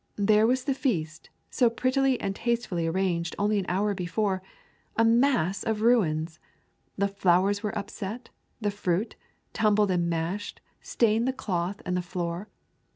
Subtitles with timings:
[0.15, 4.41] There was the feast, so prettily and tastefully arranged only an hour before,
[4.97, 6.39] a mass of ruins!
[6.97, 9.15] The flowers were upset, the fruit,
[9.53, 12.49] tumbled and mashed, stained the cloth and the floor.